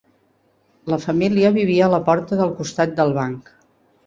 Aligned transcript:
La 0.93 0.97
família 1.03 1.51
vivia 1.57 1.85
a 1.89 1.91
la 1.97 2.01
porta 2.09 2.41
del 2.41 2.55
costat 2.63 2.97
del 3.03 3.15
banc. 3.21 3.55